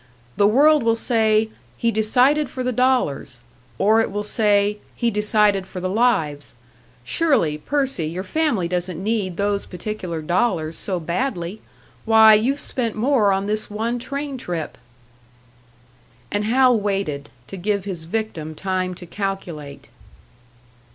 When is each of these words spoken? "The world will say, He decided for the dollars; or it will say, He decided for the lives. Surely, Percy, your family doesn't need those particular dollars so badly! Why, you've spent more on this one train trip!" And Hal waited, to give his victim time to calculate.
"The 0.35 0.47
world 0.47 0.81
will 0.81 0.95
say, 0.95 1.51
He 1.77 1.91
decided 1.91 2.49
for 2.49 2.63
the 2.63 2.71
dollars; 2.71 3.39
or 3.77 4.01
it 4.01 4.09
will 4.09 4.23
say, 4.23 4.79
He 4.95 5.11
decided 5.11 5.67
for 5.67 5.79
the 5.79 5.91
lives. 5.91 6.55
Surely, 7.03 7.59
Percy, 7.59 8.07
your 8.07 8.23
family 8.23 8.67
doesn't 8.67 8.97
need 9.03 9.37
those 9.37 9.67
particular 9.67 10.23
dollars 10.23 10.75
so 10.75 10.99
badly! 10.99 11.61
Why, 12.03 12.33
you've 12.33 12.59
spent 12.59 12.95
more 12.95 13.31
on 13.31 13.45
this 13.45 13.69
one 13.69 13.99
train 13.99 14.39
trip!" 14.39 14.75
And 16.31 16.45
Hal 16.45 16.79
waited, 16.79 17.29
to 17.45 17.55
give 17.55 17.85
his 17.85 18.05
victim 18.05 18.55
time 18.55 18.95
to 18.95 19.05
calculate. 19.05 19.87